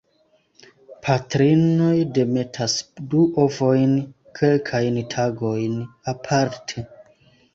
Patrinoj 1.07 1.91
demetas 2.15 2.77
du 3.11 3.21
ovojn, 3.43 3.93
kelkajn 4.39 4.97
tagojn 5.13 5.77
aparte. 6.13 6.87